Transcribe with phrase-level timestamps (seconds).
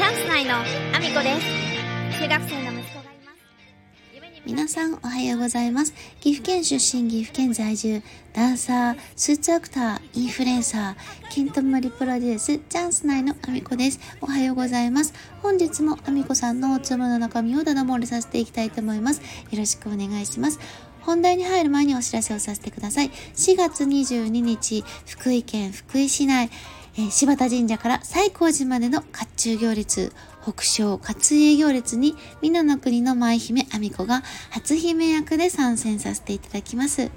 [0.00, 2.22] チャンス内のアミコです。
[2.22, 4.42] 中学生の息子がいます。
[4.46, 8.02] 皆さんおはようございます岐阜県出身岐阜県在住
[8.32, 19.20] ダンサースーツアクターインフルエンサーケントマリプロデュースチャンス内のアミコですおはようございます本日もアミコさんのおつむの中身をだだ漏れさせていきたいと思います。
[19.50, 20.58] よろしくお願いします。
[21.02, 23.10] 本題に入る前にお知らせをさせてください。
[23.10, 26.50] 4月22日福井県福井市内。
[26.96, 37.10] えー、柴田神社から西光寺までの甲冑行列、北昇勝家行列に、美濃の国の舞姫阿美子が初姫役で参戦させていただきます。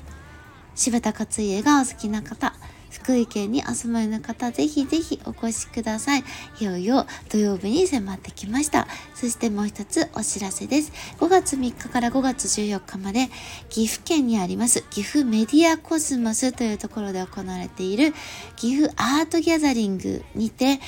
[0.75, 2.53] 柴田勝家がお好きな方、
[2.93, 6.23] 福井県にお住まいの方、ぜひぜひお越しください。
[6.59, 8.87] いよいよ土曜日に迫ってきました。
[9.15, 10.91] そしてもう一つお知らせです。
[11.19, 13.29] 5月3日から5月14日まで、
[13.69, 18.13] 岐阜県にあります岐阜メディアコスモスというところで行われている
[18.55, 20.79] 岐阜アートギャザリングにて、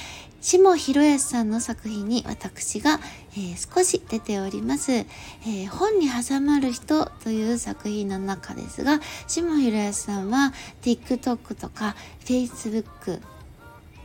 [0.45, 2.99] 下博康さんの作品に私が、
[3.31, 13.22] えー、少し出ております、えー、本に挟まる人という作品の中ですが、下博康さんは TikTok とか Facebook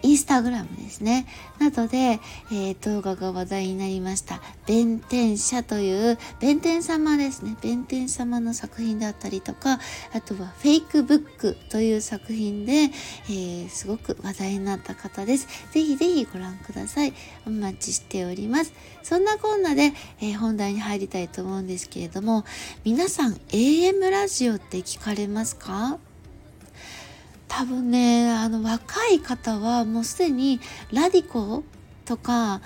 [0.02, 1.26] インスタグラムですね。
[1.58, 2.20] などで、
[2.50, 4.40] えー、動画が話題になりました。
[4.66, 7.56] 弁天社という、弁天様ですね。
[7.60, 9.78] 弁天様の作品だったりとか、
[10.12, 15.46] あとはフェイクブックという作品で、えー、すごく話題になった方です。
[15.72, 17.12] ぜひぜひご覧ください。
[17.46, 18.72] お待ちしております。
[19.02, 22.44] そんなこんなで、えー、本題に入りたいと思うんですけれども、
[22.84, 25.98] 皆さん AM ラジオって聞かれますか？
[27.50, 30.60] 多分ねあの若い方はもうすでに
[30.92, 31.62] ラディコ
[32.06, 32.62] とか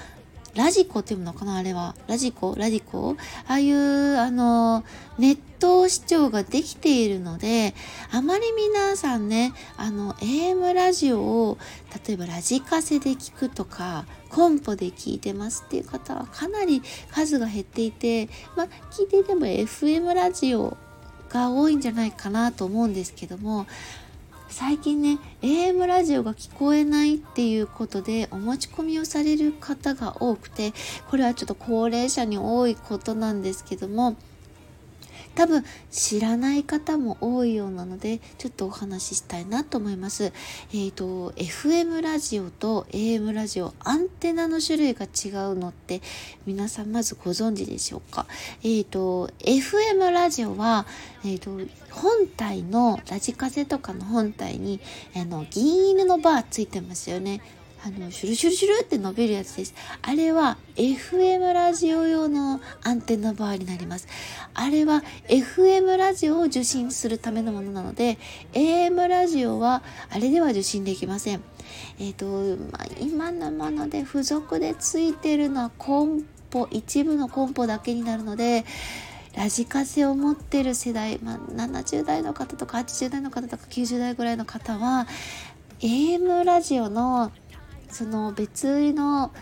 [0.55, 1.97] ラジコっていうのかなあれは。
[2.07, 3.17] ラジコラディコ。
[3.49, 4.85] ああいうあの
[5.19, 7.75] ネット視聴ができているので
[8.13, 11.59] あまり皆さんねあの AM ラジオを
[12.07, 20.77] 例えばラジカセで聞くとかコンポで聞いてますっていう方はかなり数が減っていてまあ聞いていても FM ラジオ
[21.31, 23.67] が多いんじゃないかなと思うんですけども
[24.49, 30.73] 最近ね AM ラジオが聞こえないっていうことでお持ち込みをされる方が多くて
[31.11, 34.17] これはちょっと高齢者に多いことなんですけども
[35.35, 40.25] 多分知らない方も多いようなのでちょっとお話ししたいなと思います。
[40.25, 46.01] えっ、ー、と FM ラジオと AM ラジオアンテナの種類が違うのって
[46.47, 48.27] 皆さんまずご存知でしょうか？
[48.63, 50.87] えっ、ー、と FM ラジオは
[51.25, 54.81] えっ、ー、と本体のラジカセとかの本体に
[55.17, 57.41] あの銀色のバーついてますよね。
[57.87, 59.75] あの、シュルシュルシュルって伸びるやつです。
[60.01, 64.09] あれは FM ラジオ用のアンテナバーになります。
[64.55, 68.17] あれは FM ラジオを受信するためのものなので、
[68.55, 71.43] AM ラジオはあれでは受信できません。
[71.99, 78.65] えっ、ー、と、まあ、今のもので付属でついてるのはコンポ、一部のコンポだけになるので、
[79.37, 85.07] ラジカセを持ってる世代、まあ、70代の方とか80代の方とか90代ぐらいの方は
[85.81, 87.33] AM ラジオの
[87.95, 89.33] その別の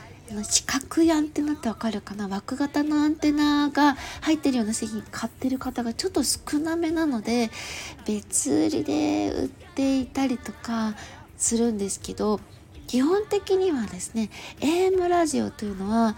[0.45, 2.29] 四角いアンテナってわかるかな？
[2.29, 7.51] 枠型のアンテナが入ってるような製品買ってる方がちょっと少なめなので
[8.07, 10.95] 別売りで売っていたりとか
[11.39, 12.41] するんですけど
[12.87, 14.29] 基本的にはですね
[14.61, 16.15] AM ラジオというのは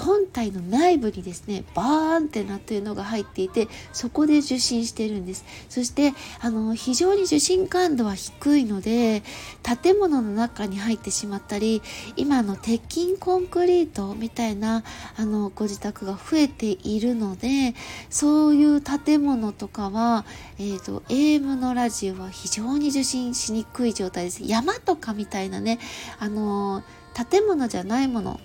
[0.00, 5.44] 本体の内部にですねバーンってなっているのが入っていてそこで受信してるんです。
[5.68, 9.22] そしてあの非常に受信感度は低いので
[9.62, 11.82] 建物の中に入ってしまったり
[12.16, 14.84] 今の鉄筋コンクリートみたいな
[15.16, 17.74] あのご自宅が増えているので
[18.08, 20.24] そういう建物とかは、
[20.58, 24.42] えーと、AM のラジオは非常に受信しにくい状態です。
[24.44, 25.78] 山とかみたいなね
[26.18, 26.82] あの
[27.30, 28.40] 建物じゃないもの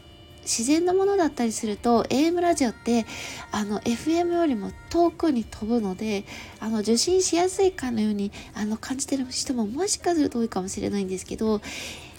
[0.45, 3.05] 自然なものだったりすると AM ラジオって
[3.51, 6.23] あの FM よりも遠くに飛ぶので
[6.59, 11.61] あの受信しやすいかのようにあの感じてる人ももしかすると多いかもしれないんですけど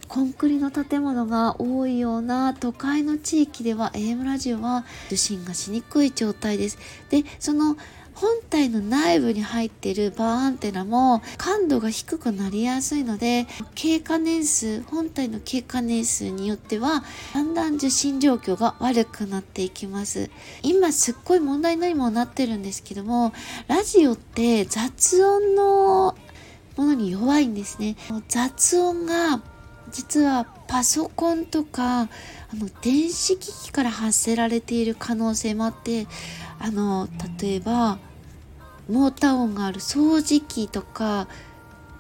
[0.09, 6.79] コンクリの建物が多いような都会の地域では AM ラジオは受信がしにくい状態です。
[7.11, 7.77] でその
[8.17, 17.05] 本体の内部に入っているバーアンテナも感度が低くなりやすいので経過年数本体の経過年数によっては
[17.35, 20.31] だんだん受信状況が悪くなっていきます。
[20.63, 23.33] 今すっごい問題にもなってるんですけども
[23.69, 26.17] ラジオって雑音の
[26.77, 27.97] ものに弱いんですね。
[28.29, 29.43] 雑音が
[29.91, 32.09] 実はパソコンとかあ
[32.55, 36.07] の電子機器から発せられている可能性もあって
[36.59, 37.09] あの
[37.41, 37.99] 例えば
[38.89, 41.29] モーター音がある掃除機とか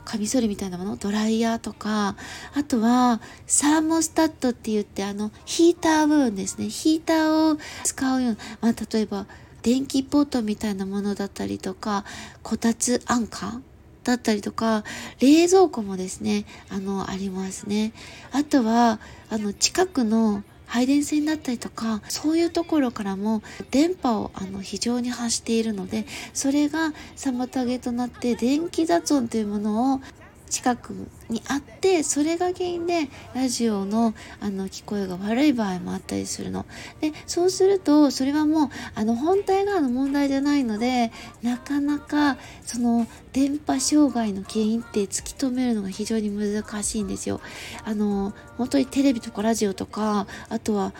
[0.04, 2.14] カミソリみたいなものドライヤーとか
[2.54, 6.68] あとはサーモスタットって言ってあのヒーター部分ですね。
[6.68, 9.26] ヒーターを使うような、まあ、例えば
[9.62, 12.04] 電気ポットみたいなものだったりとか
[12.44, 13.60] こたつアンカー
[14.04, 14.84] だったりとか
[15.20, 17.92] 冷蔵庫もですねあのありますね。
[18.30, 26.04] あとはあの近くの配電線だったりとかそういうところからも電波をあの非常に発しているので
[26.34, 30.00] それが妨げとなって電気雑音というものを
[30.48, 36.66] 近くにあってそれが原因でラジオのあの聞こえが悪い場合もあったりするの。
[37.00, 41.12] でそうするとそれはもうあの本体側の問題じゃないので
[41.42, 47.40] なかなかその電波障害の原因って突き止めるのが非常に難しいんですよ。
[47.84, 50.92] あの本当にテレビとかラジオとかあとは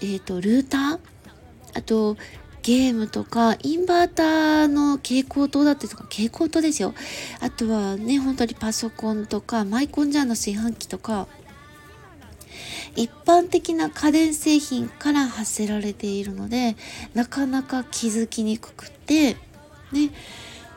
[0.00, 0.98] えっ、ー、とルーター？
[1.76, 2.16] あと
[2.64, 6.94] ゲームとか、インバーターの蛍光灯だったりとか、蛍光灯ですよ。
[7.40, 11.28] あとはね、本当にパソコンとか、マイコンジャーの炊飯器とか、
[12.96, 16.74] 一般的な家電製品から発せられているので、
[17.12, 19.34] なかなか気づきにくくて、
[19.92, 20.10] ね、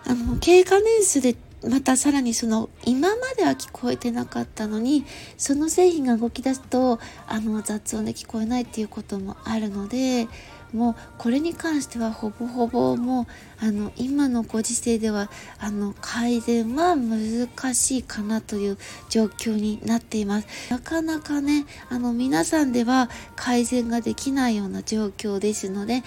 [0.05, 5.05] あの、経過年数でまたさらにその今までは聞こえてなかったのに
[5.37, 10.27] その製品が動き出すとあの雑音で聞こえないっていうこともあるので
[10.73, 15.29] もうこれに関してはほぼほぼもうあの今のご時世では
[15.59, 18.77] あの改善は難しいかなという
[19.09, 20.47] 状況になっています。
[20.69, 26.03] なかなかねあの皆さんでは改善ができないような状況ですので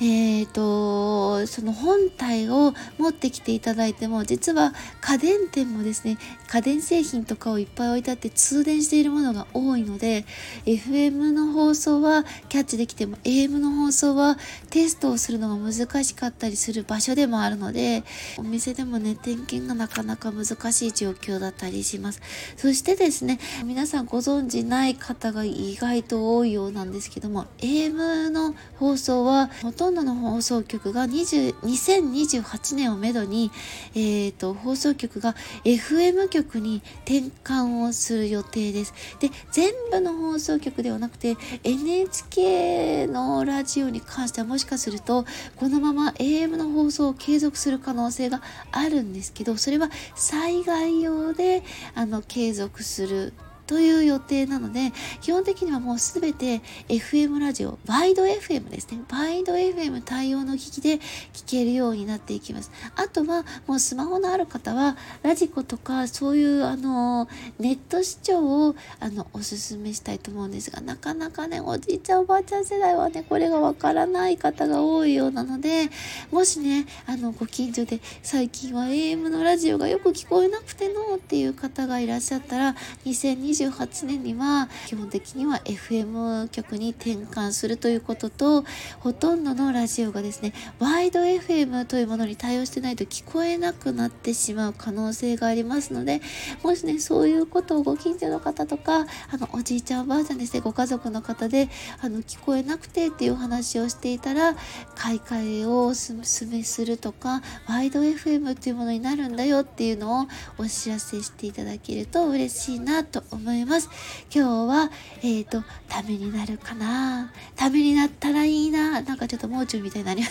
[0.00, 10.24] えーと、その本体を持ってきていただいても実は家電店もですね家電製品とかをいっぱい置いてあって通電しているものが多いので
[10.66, 14.36] FM の放送はキャッチできても AM の放送は
[14.70, 18.04] テストをするのが難しかったりする場所でもあるので
[18.38, 22.22] お店でもね点検がなかなか難しい状況だったりします。
[22.56, 33.50] そしてですね皆さんご存知ない方が意外と多いようなんですけども AM の放送はほとんどの放送局が20 2028年をめどに、
[33.94, 38.94] えーと、放送局が FM 局に転換をする予定です。
[39.20, 45.24] で全部の放送局ではなくて NHK のラジオに関してはもしかすると
[45.56, 48.42] このまま AM の放送を継続する可能性が
[48.72, 51.62] あるんですけどそれは災害用で
[51.94, 53.32] あの継続する
[53.68, 59.00] という予定なので、基本的にはもうすべて FM ラジオ、ワイド FM ですね。
[59.10, 60.94] ワイド FM 対応の機器で
[61.34, 62.70] 聞けるようになっていきます。
[62.96, 67.28] あとは、もうスマホのある方は、ラジコとか、そういう、あの、
[67.58, 75.90] ネット視聴を、あの、おすすめしたいと思うんですが、なかなかね、おじいちゃん、おばあちゃん世代はね、これがわからない方が多いようなので、
[76.30, 82.74] もしね、あの、ご近所で、最近は AM のラジオがよく聞こえなくてのっていう方がいらっしゃったら、
[83.04, 88.64] 2020 2028年には基本的には FM 局に転換するということと
[89.00, 96.20] ほとんどのラジオがですねワイド FM というものに対応してないと聞こえなくなってしまう可能性がありますので
[96.62, 101.68] もしねそういうことをご近所の方とかあのおじいちゃんおばあちゃんですねご家族の方で
[102.00, 104.54] あの聞こえなくてっていう話をしていたら
[104.94, 110.26] 買い替えをおすすめするとかワイド FM っていうものになるんだよっていうのを
[110.58, 113.47] お知らせしていただけると嬉しいなと思います。
[113.48, 113.88] 思います。
[114.30, 114.90] 今日は、
[115.22, 117.32] えっ、ー、と、ためになるかな？
[117.56, 119.00] ためになったらいいな？
[119.00, 120.28] なんかちょっともう中みたいになりま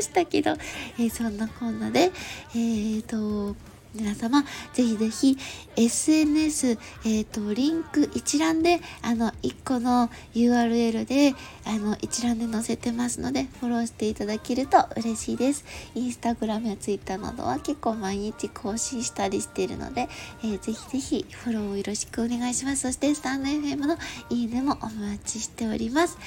[0.00, 3.54] したけど、えー、そんなこんなで、えっ、ー、と、
[3.98, 5.36] 皆様、ぜひぜひ
[5.74, 15.64] SNS、えっ、ー、と、リンク一覧で、あの、1個の URL で、あの、一覧で載せてますので、フォローしていただけると嬉しいです。
[15.96, 20.08] インスタグラムやツイッターなどは結構毎日更新したりしているので、
[20.44, 22.82] えー、ぜひぜひフォローをよろしくお願いします。
[22.82, 23.96] そして、スタンド FM の
[24.30, 26.18] いいねもお待ちしております。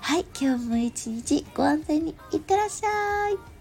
[0.00, 3.55] はい、今日も一日ご安全にいってらっしゃい。